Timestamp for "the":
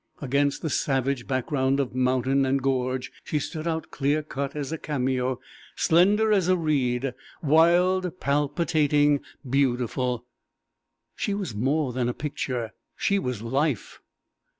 0.63-0.69